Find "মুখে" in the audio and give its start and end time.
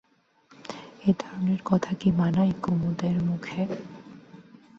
3.23-3.61